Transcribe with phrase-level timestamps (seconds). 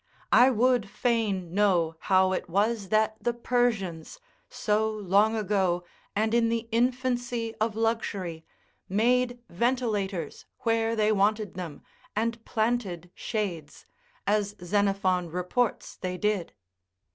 [0.31, 5.83] I would fain know how it was that the Persians, so long ago
[6.15, 8.43] and in the infancy of luxury,
[8.89, 11.83] made ventilators where they wanted them,
[12.15, 13.85] and planted shades,
[14.25, 16.53] as Xenophon reports they did.